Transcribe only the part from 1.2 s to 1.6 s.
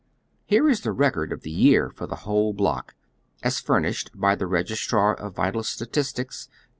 d of the